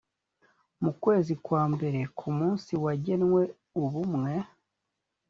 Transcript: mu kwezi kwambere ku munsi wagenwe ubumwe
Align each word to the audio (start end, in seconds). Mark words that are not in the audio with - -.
mu 0.83 0.91
kwezi 1.03 1.33
kwambere 1.45 1.99
ku 2.17 2.27
munsi 2.37 2.71
wagenwe 2.83 3.41
ubumwe 3.83 4.33